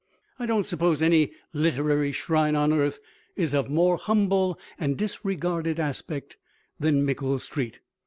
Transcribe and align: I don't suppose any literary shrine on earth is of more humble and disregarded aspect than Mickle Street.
I 0.39 0.47
don't 0.47 0.65
suppose 0.65 0.99
any 1.03 1.31
literary 1.53 2.11
shrine 2.11 2.55
on 2.55 2.73
earth 2.73 2.97
is 3.35 3.53
of 3.53 3.69
more 3.69 3.97
humble 3.97 4.59
and 4.79 4.97
disregarded 4.97 5.79
aspect 5.79 6.37
than 6.79 7.05
Mickle 7.05 7.37
Street. 7.37 7.81